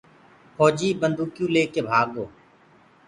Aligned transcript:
ڦوجيٚ 0.57 0.97
بنٚدوڪيٚئو 1.01 1.53
ليڪي 1.55 1.81
ڀآگو 1.89 2.25